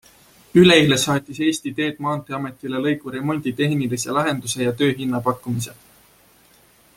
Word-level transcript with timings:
Üleeile 0.59 0.95
saatis 1.01 1.41
Eesti 1.47 1.73
Teed 1.79 2.01
maanteeametile 2.05 2.81
lõigu 2.85 3.13
remondi 3.17 3.53
tehnilise 3.61 4.17
lahenduse 4.19 4.65
ja 4.67 4.75
töö 4.81 4.89
hinnapakkumise. 5.03 5.77